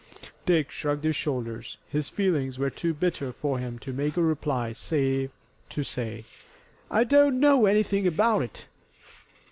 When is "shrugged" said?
0.71-1.03